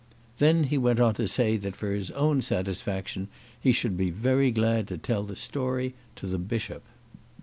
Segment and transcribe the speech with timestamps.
[0.39, 3.27] Then he went on to say that for his own satisfaction
[3.59, 6.81] he should be very glad to tell the story to the Bishop.